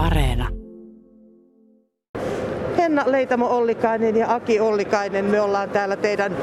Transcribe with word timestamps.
Areena. 0.00 0.48
Henna 2.76 3.02
Leitamo 3.06 3.46
Ollikainen 3.56 4.16
ja 4.16 4.34
Aki 4.34 4.60
Ollikainen, 4.60 5.24
me 5.24 5.40
ollaan 5.40 5.70
täällä 5.70 5.96
teidän 5.96 6.36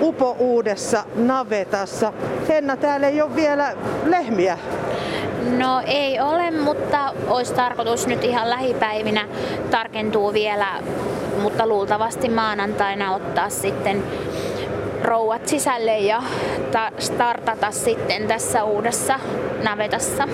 upo 0.00 0.36
uudessa 0.38 1.04
navetassa. 1.14 2.12
Henna, 2.48 2.76
täällä 2.76 3.08
ei 3.08 3.22
ole 3.22 3.36
vielä 3.36 3.76
lehmiä. 4.04 4.58
No 5.58 5.82
ei 5.86 6.20
ole, 6.20 6.50
mutta 6.50 7.14
olisi 7.28 7.54
tarkoitus 7.54 8.06
nyt 8.06 8.24
ihan 8.24 8.50
lähipäivinä 8.50 9.28
tarkentuu 9.70 10.32
vielä, 10.32 10.66
mutta 11.42 11.66
luultavasti 11.66 12.28
maanantaina 12.28 13.14
ottaa 13.14 13.50
sitten 13.50 14.02
rouvat 15.02 15.48
sisälle 15.48 15.98
ja 15.98 16.22
startata 16.98 17.70
sitten 17.70 18.28
tässä 18.28 18.64
uudessa 18.64 19.20
navetassa. 19.64 20.28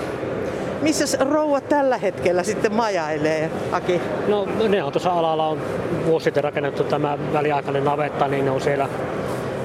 Missä 0.81 1.17
rouva 1.19 1.61
tällä 1.61 1.97
hetkellä 1.97 2.43
sitten 2.43 2.73
majailee, 2.73 3.51
Aki? 3.71 4.01
No 4.27 4.47
ne 4.67 4.83
on 4.83 4.91
tuossa 4.91 5.11
alalla 5.11 5.47
on 5.47 5.61
vuosi 6.05 6.23
sitten 6.23 6.43
rakennettu 6.43 6.83
tämä 6.83 7.17
väliaikainen 7.33 7.83
navetta, 7.83 8.27
niin 8.27 8.45
ne 8.45 8.51
on 8.51 8.61
siellä, 8.61 8.89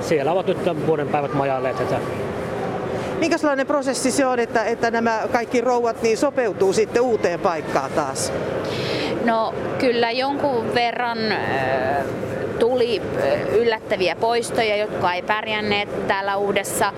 siellä 0.00 0.32
ovat 0.32 0.46
nyt 0.46 0.86
vuoden 0.86 1.08
päivät 1.08 1.34
majailleet. 1.34 1.80
Että 1.80 1.96
Minkälainen 3.18 3.66
prosessi 3.66 4.10
se 4.10 4.26
on, 4.26 4.38
että, 4.38 4.64
että 4.64 4.90
nämä 4.90 5.22
kaikki 5.32 5.60
rouvat 5.60 6.02
niin 6.02 6.18
sopeutuu 6.18 6.72
sitten 6.72 7.02
uuteen 7.02 7.40
paikkaan 7.40 7.90
taas? 7.90 8.32
No 9.24 9.54
kyllä 9.78 10.10
jonkun 10.10 10.74
verran 10.74 11.18
tuli 12.58 13.02
yllättäviä 13.52 14.16
poistoja, 14.16 14.76
jotka 14.76 15.14
ei 15.14 15.22
pärjänneet 15.22 16.06
täällä 16.06 16.36
uudessa 16.36 16.92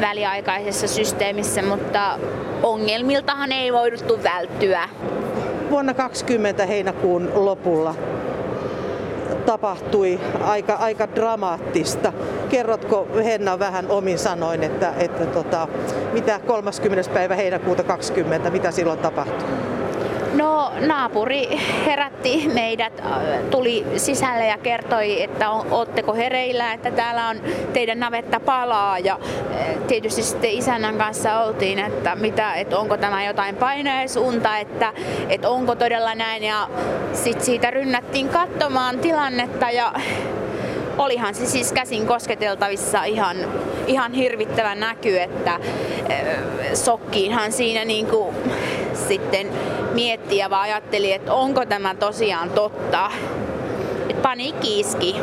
väliaikaisessa 0.00 0.88
systeemissä, 0.88 1.62
mutta 1.62 2.18
ongelmiltahan 2.62 3.52
ei 3.52 3.72
voiduttu 3.72 4.22
välttyä. 4.22 4.88
Vuonna 5.70 5.94
20 5.94 6.66
heinäkuun 6.66 7.30
lopulla 7.34 7.94
tapahtui 9.46 10.20
aika, 10.44 10.74
aika 10.74 11.08
dramaattista. 11.14 12.12
Kerrotko 12.48 13.08
Henna 13.24 13.58
vähän 13.58 13.86
omin 13.88 14.18
sanoin, 14.18 14.62
että, 14.62 14.92
että 14.98 15.26
tota, 15.26 15.68
mitä 16.12 16.40
30. 16.46 17.10
päivä 17.14 17.34
heinäkuuta 17.34 17.82
20, 17.82 18.50
mitä 18.50 18.70
silloin 18.70 18.98
tapahtui? 18.98 19.69
No 20.34 20.72
naapuri 20.86 21.60
herätti 21.86 22.50
meidät, 22.54 23.02
tuli 23.50 23.86
sisälle 23.96 24.46
ja 24.46 24.58
kertoi, 24.58 25.22
että 25.22 25.50
ootteko 25.50 26.14
hereillä, 26.14 26.72
että 26.72 26.90
täällä 26.90 27.28
on 27.28 27.36
teidän 27.72 28.00
navetta 28.00 28.40
palaa. 28.40 28.98
Ja 28.98 29.18
tietysti 29.88 30.22
sitten 30.22 30.50
isännän 30.50 30.98
kanssa 30.98 31.40
oltiin, 31.40 31.78
että, 31.78 32.14
mitä, 32.16 32.54
että 32.54 32.78
onko 32.78 32.96
tämä 32.96 33.24
jotain 33.24 33.56
paineisuunta, 33.56 34.58
että, 34.58 34.92
että 35.28 35.50
onko 35.50 35.74
todella 35.74 36.14
näin. 36.14 36.42
Ja 36.42 36.68
sitten 37.12 37.44
siitä 37.44 37.70
rynnättiin 37.70 38.28
katsomaan 38.28 38.98
tilannetta 38.98 39.70
ja 39.70 39.92
olihan 40.98 41.34
se 41.34 41.46
siis 41.46 41.72
käsin 41.72 42.06
kosketeltavissa 42.06 43.04
ihan, 43.04 43.36
ihan 43.86 44.12
hirvittävä 44.12 44.74
näky, 44.74 45.18
että 45.18 45.60
sokkiinhan 46.74 47.52
siinä 47.52 47.84
niin 47.84 48.06
kuin 48.06 48.36
sitten 49.08 49.46
mietti 49.94 50.36
ja 50.36 50.50
vaan 50.50 50.62
ajatteli, 50.62 51.12
että 51.12 51.34
onko 51.34 51.66
tämä 51.66 51.94
tosiaan 51.94 52.50
totta. 52.50 53.10
Et 54.08 54.22
paniikki 54.22 54.80
iski. 54.80 55.16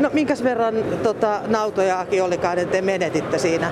No 0.00 0.10
minkäs 0.12 0.44
verran 0.44 0.74
tota, 1.02 1.40
nautoja 1.46 2.00
Aki 2.00 2.20
Ollikainen 2.20 2.68
te 2.68 2.82
menetitte 2.82 3.38
siinä? 3.38 3.70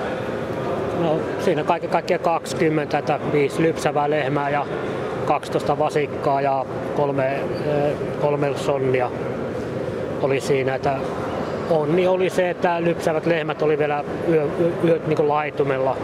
No 0.99 1.19
siinä 1.39 1.63
kaiken 1.63 1.89
kaikkiaan 1.89 2.23
20, 2.23 2.97
että 2.97 3.19
viisi 3.33 3.61
lypsävää 3.61 4.09
lehmää 4.09 4.49
ja 4.49 4.65
12 5.25 5.79
vasikkaa 5.79 6.41
ja 6.41 6.65
kolme, 6.95 7.35
eh, 7.35 7.43
kolme 8.21 8.57
sonnia 8.57 9.11
oli 10.21 10.41
siinä. 10.41 10.75
Että 10.75 10.97
onni 11.69 12.07
oli 12.07 12.29
se, 12.29 12.49
että 12.49 12.81
lypsävät 12.81 13.25
lehmät 13.25 13.61
oli 13.61 13.77
vielä 13.77 14.03
yö, 14.29 14.47
yö, 14.59 14.71
yö 14.85 14.99
niin 15.07 15.29
laitumella. 15.29 15.97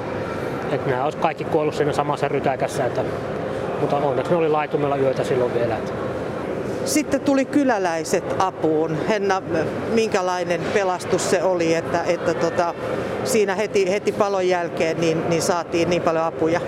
Että 0.71 0.89
nämä 0.89 1.03
olisi 1.03 1.17
kaikki 1.17 1.43
kuollut 1.43 1.75
siinä 1.75 1.93
samassa 1.93 2.27
rytäkässä. 2.27 2.85
Että, 2.85 3.03
mutta 3.81 3.97
onneksi 3.97 4.31
ne 4.31 4.37
oli 4.37 4.49
laitumella 4.49 4.97
yötä 4.97 5.23
silloin 5.23 5.53
vielä. 5.53 5.77
Että. 5.77 5.91
Sitten 6.85 7.21
tuli 7.21 7.45
kyläläiset 7.45 8.35
apuun. 8.39 8.97
Henna, 9.09 9.41
minkälainen 9.93 10.61
pelastus 10.73 11.29
se 11.29 11.43
oli, 11.43 11.73
että, 11.73 12.03
että 12.03 12.33
tota, 12.33 12.73
siinä 13.23 13.55
heti, 13.55 13.91
heti 13.91 14.11
palon 14.11 14.47
jälkeen 14.47 15.01
niin, 15.01 15.29
niin 15.29 15.41
saatiin 15.41 15.89
niin 15.89 16.01
paljon 16.01 16.23
apuja? 16.23 16.61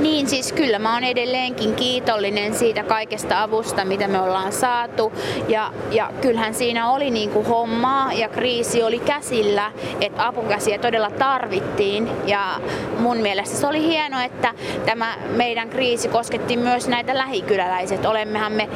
Niin 0.00 0.28
siis 0.28 0.52
kyllä 0.52 0.78
mä 0.78 0.94
oon 0.94 1.04
edelleenkin 1.04 1.74
kiitollinen 1.74 2.54
siitä 2.54 2.82
kaikesta 2.82 3.42
avusta, 3.42 3.84
mitä 3.84 4.08
me 4.08 4.20
ollaan 4.20 4.52
saatu. 4.52 5.12
Ja, 5.48 5.72
ja 5.90 6.10
kyllähän 6.20 6.54
siinä 6.54 6.90
oli 6.90 7.10
niin 7.10 7.30
kuin 7.30 7.46
hommaa 7.46 8.12
ja 8.12 8.28
kriisi 8.28 8.82
oli 8.82 8.98
käsillä, 8.98 9.72
että 10.00 10.26
apukäsiä 10.26 10.78
todella 10.78 11.10
tarvittiin. 11.10 12.10
Ja 12.26 12.60
mun 12.98 13.16
mielestä 13.16 13.56
se 13.56 13.66
oli 13.66 13.82
hienoa, 13.82 14.24
että 14.24 14.54
tämä 14.86 15.14
meidän 15.36 15.70
kriisi 15.70 16.08
kosketti 16.08 16.56
myös 16.56 16.88
näitä 16.88 17.18
lähikyläläiset. 17.18 18.06
Olemmehan 18.06 18.52
me 18.52 18.68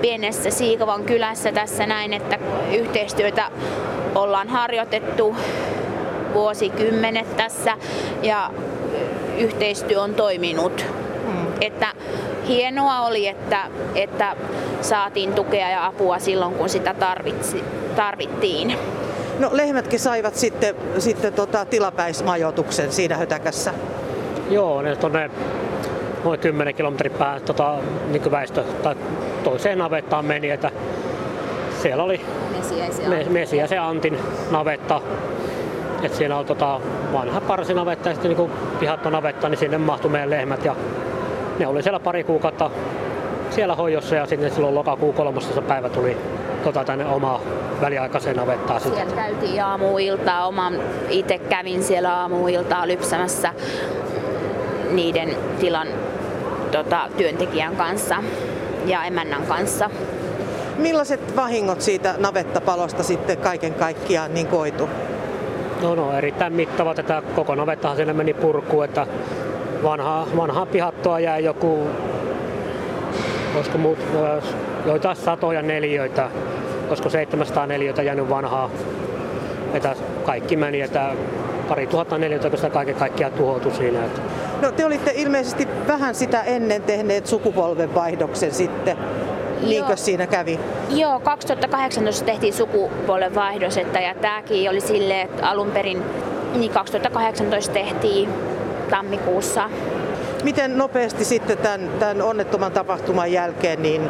pienessä 0.00 0.50
Siikovan 0.50 1.04
kylässä 1.04 1.52
tässä 1.52 1.86
näin, 1.86 2.12
että 2.12 2.38
yhteistyötä 2.72 3.50
ollaan 4.14 4.48
harjoitettu 4.48 5.36
vuosikymmenet 6.32 7.36
tässä 7.36 7.76
ja 8.22 8.50
yhteistyö 9.40 10.00
on 10.00 10.14
toiminut. 10.14 10.86
Mm. 11.26 11.46
Että 11.60 11.86
hienoa 12.48 13.00
oli, 13.00 13.28
että, 13.28 13.66
että 13.94 14.36
saatiin 14.80 15.32
tukea 15.32 15.70
ja 15.70 15.86
apua 15.86 16.18
silloin, 16.18 16.54
kun 16.54 16.68
sitä 16.68 16.94
tarvitsi, 16.94 17.64
tarvittiin. 17.96 18.76
No 19.38 19.48
lehmätkin 19.52 20.00
saivat 20.00 20.36
sitten, 20.36 20.74
sitten 20.98 21.32
tota, 21.32 21.64
tilapäismajoituksen 21.64 22.92
siinä 22.92 23.16
hötäkässä. 23.16 23.74
Joo, 24.50 24.82
ne 24.82 24.96
tuonne 24.96 25.30
noin 26.24 26.40
10 26.40 26.74
kilometrin 26.74 27.12
päähän 27.12 27.42
tota, 27.42 27.78
niin 28.08 28.30
väestö 28.30 28.64
tai 28.82 28.96
toiseen 29.44 29.78
navettaan 29.78 30.24
meni, 30.24 30.50
että 30.50 30.70
siellä 31.82 32.02
oli 32.02 32.20
Mesiäisen 33.28 33.76
ja 33.76 33.88
Antin 33.88 34.18
navetta 34.50 35.00
et 36.02 36.14
siellä 36.14 36.36
on 36.36 36.46
tota 36.46 36.80
vanha 37.12 37.40
parsinavetta 37.40 38.08
ja 38.08 38.14
sitten 38.14 38.36
niin 38.36 38.50
pihattonavetta, 38.80 39.48
niin 39.48 39.58
sinne 39.58 39.78
mahtui 39.78 40.10
meidän 40.10 40.30
lehmät 40.30 40.64
ja 40.64 40.76
ne 41.58 41.66
oli 41.66 41.82
siellä 41.82 42.00
pari 42.00 42.24
kuukautta 42.24 42.70
siellä 43.50 43.74
hoidossa 43.74 44.14
ja 44.14 44.26
sitten 44.26 44.50
silloin 44.50 44.74
lokakuun 44.74 45.14
13. 45.14 45.62
päivä 45.62 45.88
tuli 45.88 46.16
tota, 46.64 46.84
tänne 46.84 47.06
oma 47.06 47.40
väliaikaiseen 47.80 48.36
navettaan. 48.36 48.80
Siellä 48.80 48.98
sitten. 48.98 49.16
käytiin 49.16 49.64
aamuiltaa, 49.64 50.46
oma 50.46 50.72
itse 51.08 51.38
kävin 51.38 51.82
siellä 51.82 52.16
aamuiltaa 52.16 52.88
lypsämässä 52.88 53.54
niiden 54.90 55.36
tilan 55.60 55.88
tota, 56.70 57.08
työntekijän 57.16 57.76
kanssa 57.76 58.16
ja 58.86 59.04
emännän 59.04 59.42
kanssa. 59.42 59.90
Millaiset 60.76 61.36
vahingot 61.36 61.80
siitä 61.80 62.14
navettapalosta 62.18 63.02
sitten 63.02 63.38
kaiken 63.38 63.74
kaikkiaan 63.74 64.34
niin 64.34 64.46
koitu? 64.46 64.88
No, 65.82 65.94
no 65.94 66.18
erittäin 66.18 66.52
mittava. 66.52 66.94
Tätä 66.94 67.22
koko 67.34 67.54
navettahan 67.54 67.96
sinne 67.96 68.12
meni 68.12 68.34
purkuun, 68.34 68.84
että 68.84 69.06
vanha, 69.82 70.26
vanhaa 70.36 70.66
pihattoa 70.66 71.20
jäi 71.20 71.44
joku, 71.44 71.86
olisiko 73.56 73.78
muut, 73.78 73.98
joitain 74.86 75.16
satoja 75.16 75.62
neliöitä, 75.62 76.30
olisiko 76.88 77.10
700 77.10 77.66
neliöitä 77.66 78.02
jäänyt 78.02 78.28
vanhaa. 78.30 78.70
Että 79.74 79.96
kaikki 80.24 80.56
meni, 80.56 80.80
että 80.80 81.12
pari 81.68 81.86
tuhatta 81.86 82.18
neliöitä, 82.18 82.56
sitä 82.56 82.70
kaiken 82.70 82.94
kaikkiaan 82.94 83.32
tuhoutui 83.32 83.72
siinä. 83.72 84.04
Että. 84.04 84.20
No 84.62 84.72
te 84.72 84.84
olitte 84.84 85.12
ilmeisesti 85.14 85.68
vähän 85.86 86.14
sitä 86.14 86.42
ennen 86.42 86.82
tehneet 86.82 87.26
sukupolvenvaihdoksen 87.26 88.54
sitten. 88.54 88.96
Niinkö 89.62 89.96
siinä 89.96 90.26
kävi? 90.26 90.60
Joo, 90.90 91.20
2018 91.20 92.26
tehtiin 92.26 92.54
sukupolvenvaihdos, 92.54 93.76
että, 93.76 94.00
ja 94.00 94.14
tämäkin 94.14 94.70
oli 94.70 94.80
silleen, 94.80 95.28
että 95.28 95.48
alun 95.48 95.70
perin 95.70 96.02
niin 96.54 96.72
2018 96.72 97.72
tehtiin 97.72 98.28
tammikuussa. 98.90 99.70
Miten 100.42 100.78
nopeasti 100.78 101.24
sitten 101.24 101.58
tämän, 101.58 101.90
tämän 101.98 102.22
onnettoman 102.22 102.72
tapahtuman 102.72 103.32
jälkeen 103.32 103.82
niin, 103.82 104.08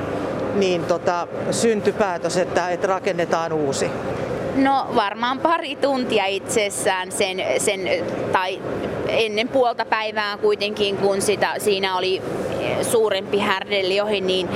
niin 0.54 0.84
tota, 0.84 1.26
syntyi 1.50 1.92
päätös, 1.92 2.36
että, 2.36 2.68
että 2.68 2.86
rakennetaan 2.86 3.52
uusi? 3.52 3.90
No 4.56 4.86
varmaan 4.94 5.38
pari 5.38 5.76
tuntia 5.76 6.26
itsessään 6.26 7.12
sen, 7.12 7.42
sen 7.58 7.80
tai 8.32 8.62
ennen 9.08 9.48
puolta 9.48 9.84
päivää 9.84 10.36
kuitenkin, 10.36 10.96
kun 10.96 11.22
sitä, 11.22 11.54
siinä 11.58 11.96
oli 11.96 12.22
suurempi 12.82 13.38
härdelli 13.38 14.00
ohi, 14.00 14.20
niin 14.20 14.48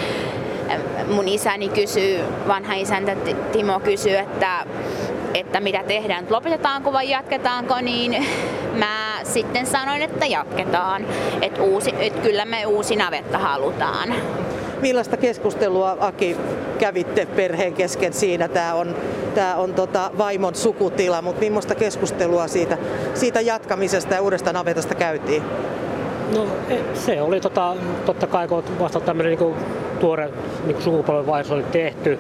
mun 1.09 1.29
isäni 1.29 1.69
kysyy, 1.69 2.21
vanha 2.49 2.75
isäntä 2.75 3.17
Timo 3.53 3.81
kysyy, 3.81 4.17
että, 4.17 4.67
että 5.35 5.61
mitä 5.61 5.83
tehdään, 5.89 6.27
lopetetaanko 6.31 6.93
vai 6.93 7.11
jatketaanko, 7.11 7.81
niin 7.81 8.27
mä 8.75 9.21
sitten 9.23 9.67
sanoin, 9.67 10.03
että 10.03 10.27
jatketaan. 10.27 11.07
Että 11.43 11.63
uusi, 11.63 11.95
et 11.99 12.21
kyllä 12.21 12.45
me 12.45 12.67
uusi 12.67 12.97
navetta 12.97 13.39
halutaan. 13.39 14.15
Millaista 14.81 15.17
keskustelua 15.17 15.97
Aki 16.01 16.37
kävitte 16.79 17.27
perheen 17.27 17.75
kesken 17.75 18.13
siinä? 18.13 18.49
Tämä 18.49 18.75
on, 18.75 18.97
tää 19.35 19.57
on 19.57 19.75
tota 19.75 20.11
vaimon 20.19 20.55
sukutila, 20.55 21.23
mutta 21.23 21.41
millaista 21.41 21.75
keskustelua 21.75 22.49
siitä, 22.49 22.79
siitä 23.15 23.41
jatkamisesta 23.41 24.15
ja 24.15 24.23
uudesta 24.23 24.53
navetasta 24.53 24.95
käytiin? 24.95 25.43
No 26.35 26.47
e, 26.69 26.79
se 26.95 27.23
oli 27.23 27.41
tota, 27.41 27.77
totta 28.07 28.27
kai, 28.27 28.49
kun 28.49 28.65
vasta 28.81 29.01
tämmöinen 29.01 29.39
niin 29.39 29.55
tuore 30.01 30.31
niin 30.67 30.83
sukupolvenvaihdos 30.83 31.53
oli 31.53 31.63
tehty 31.63 32.19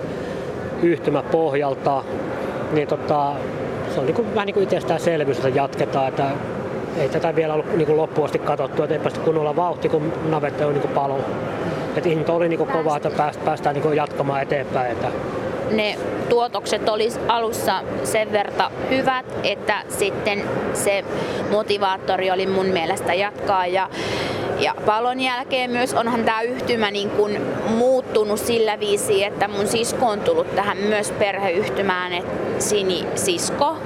yhtymäpohjalta, 0.82 2.04
niin 2.72 2.88
tota, 2.88 3.32
se 3.94 4.00
on 4.00 4.06
niin 4.06 4.14
kuin, 4.14 4.34
vähän 4.34 4.46
niin 4.46 4.54
kuin 4.54 4.64
itsestäänselvyys, 4.64 5.36
että 5.36 5.48
jatketaan. 5.48 6.08
Että 6.08 6.30
ei 6.98 7.08
tätä 7.08 7.36
vielä 7.36 7.54
ollut 7.54 7.76
niin 7.76 7.86
kuin 7.86 7.96
loppuun 7.96 8.24
asti 8.24 8.38
katsottu, 8.38 8.82
että 8.82 8.94
ei 8.94 9.00
päästä 9.00 9.20
kunnolla 9.20 9.56
vauhti, 9.56 9.88
kun 9.88 10.12
navetta 10.28 10.66
on 10.66 10.74
niin 10.74 10.88
palon. 10.88 11.24
Että 11.96 12.08
into 12.08 12.36
oli 12.36 12.48
niin 12.48 12.58
kuin 12.58 12.70
kova, 12.70 12.96
että 12.96 13.10
päästään 13.44 13.76
niin 13.76 13.96
jatkamaan 13.96 14.42
eteenpäin. 14.42 14.92
Että 14.92 15.08
ne 15.70 15.98
tuotokset 16.28 16.88
oli 16.88 17.08
alussa 17.28 17.82
sen 18.04 18.32
verta 18.32 18.70
hyvät, 18.90 19.26
että 19.42 19.82
sitten 19.88 20.44
se 20.72 21.04
motivaattori 21.50 22.30
oli 22.30 22.46
mun 22.46 22.66
mielestä 22.66 23.14
jatkaa 23.14 23.66
ja 23.66 23.88
ja 24.58 24.74
palon 24.86 25.20
jälkeen 25.20 25.70
myös 25.70 25.94
onhan 25.94 26.24
tämä 26.24 26.42
yhtymä 26.42 26.90
niin 26.90 27.10
kuin 27.10 27.40
muuttunut 27.68 28.40
sillä 28.40 28.80
viisi, 28.80 29.24
että 29.24 29.48
mun 29.48 29.66
sisko 29.66 30.06
on 30.06 30.20
tullut 30.20 30.54
tähän 30.54 30.76
myös 30.78 31.10
perheyhtymään, 31.10 32.12
että 32.12 32.44
Sini 32.58 33.06
sisko, 33.14 33.76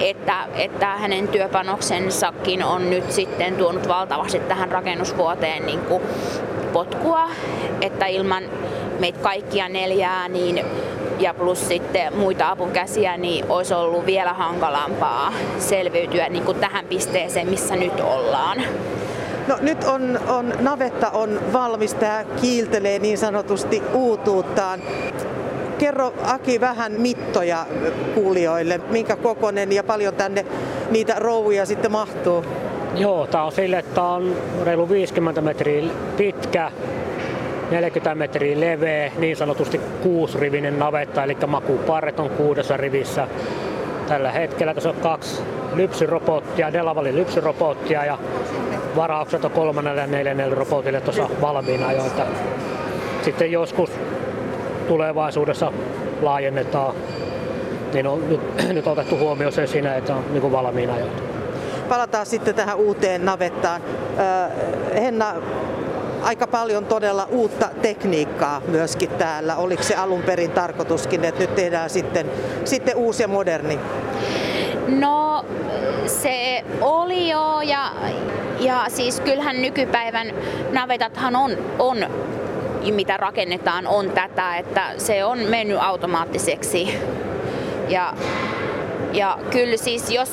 että, 0.00 0.46
että 0.54 0.86
hänen 0.86 1.28
työpanoksensakin 1.28 2.64
on 2.64 2.90
nyt 2.90 3.12
sitten 3.12 3.56
tuonut 3.56 3.88
valtavasti 3.88 4.38
tähän 4.38 4.72
rakennusvuoteen 4.72 5.66
niin 5.66 5.80
kuin 5.80 6.02
potkua, 6.72 7.30
että 7.80 8.06
ilman 8.06 8.44
meitä 9.00 9.18
kaikkia 9.18 9.68
neljää 9.68 10.28
niin 10.28 10.64
ja 11.18 11.34
plus 11.34 11.68
sitten 11.68 12.16
muita 12.16 12.50
apukäsiä, 12.50 13.16
niin 13.16 13.44
olisi 13.48 13.74
ollut 13.74 14.06
vielä 14.06 14.32
hankalampaa 14.32 15.32
selviytyä 15.58 16.28
niin 16.28 16.44
kuin 16.44 16.58
tähän 16.58 16.86
pisteeseen, 16.86 17.48
missä 17.48 17.76
nyt 17.76 18.00
ollaan. 18.00 18.62
No 19.48 19.58
nyt 19.60 19.84
on, 19.84 20.20
on, 20.28 20.52
navetta 20.60 21.10
on 21.10 21.40
valmis, 21.52 21.94
tämä 21.94 22.24
kiiltelee 22.40 22.98
niin 22.98 23.18
sanotusti 23.18 23.82
uutuuttaan. 23.94 24.82
Kerro 25.78 26.14
Aki 26.22 26.60
vähän 26.60 26.92
mittoja 26.92 27.66
kuulijoille, 28.14 28.80
minkä 28.90 29.16
kokonen 29.16 29.72
ja 29.72 29.84
paljon 29.84 30.14
tänne 30.14 30.46
niitä 30.90 31.14
rouvuja 31.18 31.66
sitten 31.66 31.92
mahtuu? 31.92 32.44
Joo, 32.94 33.26
tämä 33.26 33.44
on 33.44 33.52
sille, 33.52 33.78
että 33.78 33.94
tämä 33.94 34.08
on 34.08 34.36
reilu 34.62 34.88
50 34.88 35.40
metriä 35.40 35.84
pitkä, 36.16 36.70
40 37.70 38.14
metriä 38.14 38.60
leveä, 38.60 39.12
niin 39.18 39.36
sanotusti 39.36 39.80
kuusrivinen 40.02 40.78
navetta, 40.78 41.24
eli 41.24 41.36
makuparret 41.46 42.20
on 42.20 42.30
kuudessa 42.30 42.76
rivissä. 42.76 43.28
Tällä 44.08 44.32
hetkellä 44.32 44.74
tässä 44.74 44.88
on 44.90 44.96
kaksi 44.96 45.42
lypsyrobottia, 45.74 46.72
Delavalin 46.72 47.16
lypsyrobottia 47.16 48.04
ja 48.04 48.18
varaukset 48.96 49.44
on 49.44 49.50
kolmannelle 49.50 50.00
ja 50.00 50.06
neljännelle 50.06 50.54
robotille 50.54 51.00
tuossa 51.00 51.28
valmiina 51.40 51.92
jo. 51.92 52.06
Että 52.06 52.26
sitten 53.22 53.52
joskus 53.52 53.90
tulevaisuudessa 54.88 55.72
laajennetaan, 56.22 56.94
niin 57.92 58.06
on 58.06 58.28
nyt, 58.28 58.40
nyt 58.74 58.86
otettu 58.86 59.18
huomioon 59.18 59.52
se 59.52 59.66
siinä, 59.66 59.94
että 59.94 60.14
on 60.14 60.24
niin 60.30 60.52
valmiina 60.52 60.98
jo. 60.98 61.06
Palataan 61.88 62.26
sitten 62.26 62.54
tähän 62.54 62.76
uuteen 62.76 63.24
navettaan. 63.24 63.82
Henna, 64.94 65.34
aika 66.22 66.46
paljon 66.46 66.86
todella 66.86 67.28
uutta 67.30 67.68
tekniikkaa 67.82 68.62
myöskin 68.68 69.10
täällä. 69.10 69.56
Oliko 69.56 69.82
se 69.82 69.94
alun 69.94 70.22
perin 70.22 70.50
tarkoituskin, 70.50 71.24
että 71.24 71.40
nyt 71.40 71.54
tehdään 71.54 71.90
sitten, 71.90 72.30
sitten 72.64 72.96
uusi 72.96 73.22
ja 73.22 73.28
moderni? 73.28 73.78
No 74.88 75.44
se 76.22 76.64
oli 76.80 77.28
jo 77.28 77.60
ja, 77.60 77.92
ja 78.60 78.84
siis 78.88 79.20
kyllähän 79.20 79.62
nykypäivän 79.62 80.34
navetathan 80.72 81.36
on, 81.36 81.56
on 81.78 82.06
mitä 82.92 83.16
rakennetaan 83.16 83.86
on 83.86 84.10
tätä, 84.10 84.56
että 84.56 84.90
se 84.98 85.24
on 85.24 85.38
mennyt 85.38 85.78
automaattiseksi. 85.80 86.98
Ja, 87.88 88.14
ja 89.12 89.38
kyllä 89.50 89.76
siis 89.76 90.10
jos 90.10 90.32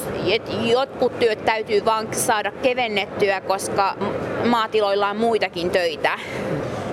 jotkut 0.64 1.20
työt 1.20 1.46
täytyy 1.46 1.86
vaan 1.86 2.08
saada 2.12 2.52
kevennettyä, 2.52 3.42
koska 3.42 3.96
maatiloilla 4.46 5.10
on 5.10 5.18
muitakin 5.18 5.70
töitä. 5.70 6.20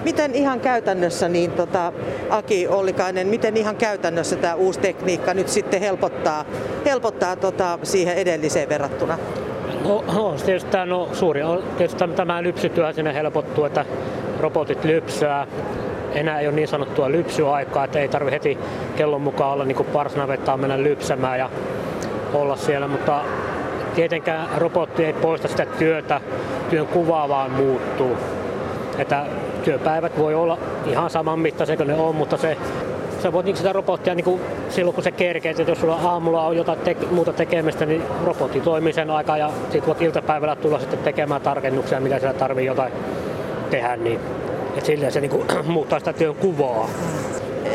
Miten 0.05 0.35
ihan 0.35 0.61
käytännössä, 0.61 1.29
niin 1.29 1.50
tota, 1.50 1.93
Aki 2.31 2.69
Ollikainen, 2.69 3.27
miten 3.27 3.56
ihan 3.56 3.77
käytännössä 3.77 4.37
tämä 4.37 4.55
uusi 4.55 4.81
tekniikka 4.81 5.35
nyt 5.35 5.49
sitten 5.49 5.81
helpottaa, 5.81 6.45
helpottaa 6.85 7.37
tota, 7.37 7.79
siihen 7.83 8.15
edelliseen 8.15 8.69
verrattuna? 8.69 9.19
No, 9.85 10.05
no 10.15 10.35
tietysti 10.45 10.71
tämä 10.71 10.87
no, 10.87 11.09
suuri 11.12 11.43
on 11.43 11.62
tietysti 11.79 12.05
tämä 12.17 12.43
lypsytyö 12.43 12.93
sinne 12.93 13.15
helpottuu, 13.15 13.65
että 13.65 13.85
robotit 14.41 14.85
lypsää. 14.85 15.47
Enää 16.15 16.41
ei 16.41 16.47
ole 16.47 16.56
niin 16.56 16.69
sanottua 16.69 17.11
lypsyaikaa, 17.11 17.85
että 17.85 17.99
ei 17.99 18.09
tarvitse 18.09 18.35
heti 18.35 18.59
kellon 18.97 19.21
mukaan 19.21 19.53
olla 19.53 19.65
niin 19.65 19.87
parsnavettaa 19.93 20.56
mennä 20.56 20.83
lypsämään 20.83 21.39
ja 21.39 21.50
olla 22.35 22.56
siellä, 22.56 22.89
mutta 22.89 23.21
tietenkään 23.95 24.49
robotti 24.56 25.05
ei 25.05 25.12
poista 25.12 25.49
sitä 25.49 25.67
työtä, 25.67 26.21
työn 26.71 26.87
kuva 26.87 27.29
vaan 27.29 27.50
muuttuu. 27.50 28.17
Että 28.99 29.25
työpäivät 29.69 30.19
voi 30.19 30.35
olla 30.35 30.59
ihan 30.87 31.11
saman 31.11 31.38
mittaisia 31.38 31.76
kuin 31.76 31.87
ne 31.87 31.94
on, 31.94 32.15
mutta 32.15 32.37
se, 32.37 32.56
sä 33.23 33.32
voit 33.32 33.47
niin 33.47 33.56
sitä 33.56 33.73
robottia 33.73 34.15
niin 34.15 34.25
kuin 34.25 34.41
silloin 34.69 34.94
kun 34.94 35.05
se 35.05 35.12
kerkee, 35.12 35.50
että 35.50 35.62
jos 35.62 35.81
sulla 35.81 36.00
aamulla 36.05 36.47
on 36.47 36.56
jotain 36.56 36.79
te- 36.79 36.97
muuta 37.11 37.32
tekemistä, 37.32 37.87
niin 37.87 38.03
robotti 38.25 38.61
toimii 38.61 38.93
sen 38.93 39.11
aikaa 39.11 39.38
ja 39.38 39.50
sitten 39.62 39.87
voit 39.87 40.03
iltapäivällä 40.03 40.56
tulla 40.56 40.79
sitten 40.79 40.99
tekemään 40.99 41.41
tarkennuksia, 41.41 42.00
mitä 42.00 42.19
siellä 42.19 42.38
tarvii 42.38 42.67
jotain 42.67 42.93
tehdä, 43.70 43.97
niin 43.97 44.20
että 44.76 44.87
silleen 44.87 45.12
se 45.12 45.29
kuin, 45.29 45.47
muuttaa 45.67 45.99
sitä 45.99 46.12
työn 46.12 46.35
kuvaa. 46.35 46.88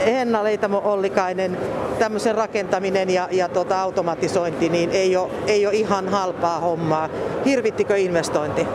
Henna 0.06 0.44
Leitamo 0.44 0.82
Ollikainen, 0.86 1.58
tämmöisen 2.00 2.36
rakentaminen 2.36 3.10
ja, 3.10 3.28
ja 3.32 3.50
tota 3.50 3.82
automatisointi 3.82 4.70
niin 4.70 4.90
ei 4.90 5.18
ole, 5.18 5.32
ei 5.48 5.68
ole 5.68 5.76
ihan 5.76 6.10
halpaa 6.10 6.60
hommaa. 6.60 7.10
Hirvittikö 7.46 7.98
investointi? 7.98 8.68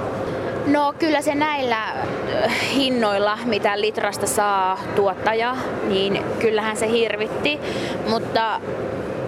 No 0.72 0.94
kyllä 0.98 1.22
se 1.22 1.34
näillä 1.34 1.82
äh, 1.84 2.74
hinnoilla, 2.74 3.38
mitä 3.44 3.80
litrasta 3.80 4.26
saa 4.26 4.78
tuottaja, 4.96 5.56
niin 5.88 6.24
kyllähän 6.38 6.76
se 6.76 6.88
hirvitti, 6.88 7.60
mutta, 8.08 8.60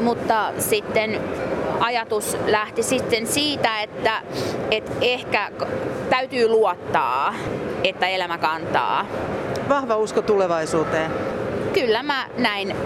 mutta 0.01 0.53
sitten 0.59 1.21
ajatus 1.81 2.37
lähti 2.47 2.83
sitten 2.83 3.27
siitä, 3.27 3.83
että, 3.83 4.23
että 4.71 4.93
ehkä 5.01 5.51
täytyy 6.11 6.49
luottaa, 6.49 7.35
että 7.85 8.07
elämä 8.09 8.39
kantaa. 8.39 9.07
Vahva 9.69 9.97
usko 9.97 10.23
tulevaisuuteen. 10.23 11.11
Kyllä 11.73 12.03
mä 12.03 12.29
näin 12.39 12.77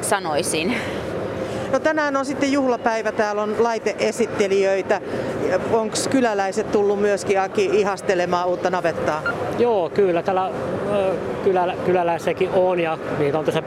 sanoisin. 0.00 0.76
No 1.72 1.80
tänään 1.80 2.16
on 2.16 2.24
sitten 2.26 2.52
juhlapäivä, 2.52 3.12
täällä 3.12 3.42
on 3.42 3.56
laiteesittelijöitä. 3.58 5.00
Onko 5.72 5.96
kyläläiset 6.10 6.72
tullut 6.72 7.00
myöskin 7.00 7.40
Aki 7.40 7.64
ihastelemaan 7.72 8.48
uutta 8.48 8.70
navettaa? 8.70 9.22
Joo, 9.58 9.90
kyllä. 9.90 10.22
Täällä 10.22 10.50
kylä, 11.44 11.74
kyläläisiäkin 11.86 12.50
on 12.54 12.80
ja 12.80 12.98
niitä 13.18 13.38
on 13.38 13.44
tässä 13.44 13.62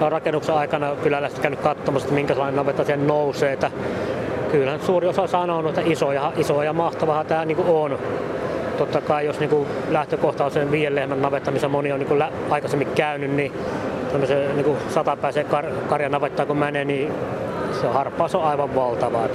rakennuksen 0.00 0.54
aikana 0.54 0.96
kyläläiset 1.02 1.38
käynyt 1.38 1.60
katsomassa, 1.60 2.06
että 2.06 2.14
minkälainen 2.14 2.56
navetta 2.56 2.84
siihen 2.84 3.06
nousee. 3.06 3.52
Että 3.52 3.70
kyllähän 4.52 4.80
suuri 4.80 5.06
osa 5.06 5.26
sanoo, 5.26 5.68
että 5.68 5.82
iso 5.84 6.12
ja, 6.12 6.32
iso 6.36 6.62
ja 6.62 6.72
mahtavaa 6.72 7.24
tämä 7.24 7.44
niin 7.44 7.58
on. 7.58 7.98
Totta 8.78 9.00
kai 9.00 9.26
jos 9.26 9.40
niin 9.40 9.66
lähtökohta 9.90 10.44
on 10.44 10.50
sen 10.50 10.70
viiden 10.70 10.94
lehmän 10.94 11.22
navetta, 11.22 11.50
missä 11.50 11.68
moni 11.68 11.92
on 11.92 12.00
niin 12.00 12.24
aikaisemmin 12.50 12.88
käynyt, 12.94 13.30
niin 13.30 13.52
tämmöisen 14.12 14.56
niin 14.56 14.76
satapäiseen 14.88 15.46
kar, 15.46 15.64
karjan 15.88 16.12
navettaan 16.12 16.48
kun 16.48 16.56
menee, 16.56 16.84
niin 16.84 17.12
se 17.80 17.86
harppaus 17.86 18.34
on 18.34 18.44
aivan 18.44 18.74
valtava. 18.74 19.28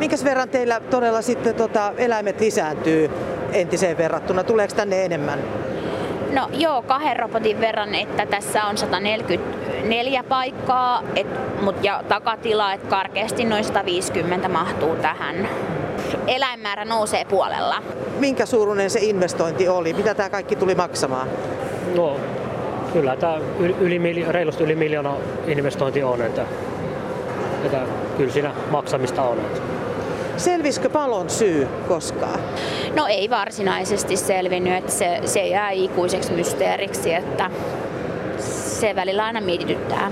Minkäs 0.00 0.24
verran 0.24 0.48
teillä 0.48 0.80
todella 0.80 1.22
sitten 1.22 1.54
tota, 1.54 1.92
eläimet 1.96 2.40
lisääntyy 2.40 3.10
entiseen 3.52 3.98
verrattuna? 3.98 4.44
Tuleeko 4.44 4.74
tänne 4.74 5.04
enemmän? 5.04 5.38
No 6.32 6.48
joo, 6.52 6.82
kahden 6.82 7.16
robotin 7.16 7.60
verran, 7.60 7.94
että 7.94 8.26
tässä 8.26 8.64
on 8.64 8.78
144 8.78 10.24
paikkaa 10.24 11.02
et, 11.16 11.26
mut, 11.62 11.84
ja 11.84 12.02
takatila, 12.08 12.72
että 12.72 12.88
karkeasti 12.88 13.44
noin 13.44 13.64
150 13.64 14.48
mahtuu 14.48 14.96
tähän. 14.96 15.48
Eläinmäärä 16.26 16.84
nousee 16.84 17.24
puolella. 17.24 17.82
Minkä 18.18 18.46
suuruinen 18.46 18.90
se 18.90 19.00
investointi 19.02 19.68
oli? 19.68 19.92
Mitä 19.92 20.14
tämä 20.14 20.30
kaikki 20.30 20.56
tuli 20.56 20.74
maksamaan? 20.74 21.28
No 21.96 22.20
kyllä 22.92 23.16
tämä 23.16 23.38
yli, 23.80 24.24
reilusti 24.28 24.64
yli 24.64 24.74
miljoona 24.74 25.14
investointi 25.46 26.02
on, 26.02 26.22
että, 26.22 26.46
että 27.64 27.80
kyllä 28.16 28.32
siinä 28.32 28.52
maksamista 28.70 29.22
on. 29.22 29.38
Selvisikö 30.40 30.90
palon 30.90 31.30
syy 31.30 31.68
koskaan? 31.88 32.40
No 32.96 33.06
ei 33.06 33.30
varsinaisesti 33.30 34.16
selvinnyt, 34.16 34.72
että 34.72 34.92
se, 34.92 35.20
se 35.24 35.48
jää 35.48 35.70
ikuiseksi 35.70 36.32
mysteeriksi, 36.32 37.14
että 37.14 37.50
se 38.80 38.96
välillä 38.96 39.24
aina 39.24 39.40
mietityttää. 39.40 40.10